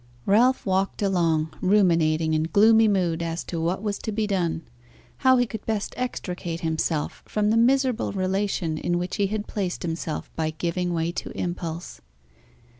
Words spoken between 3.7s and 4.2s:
was to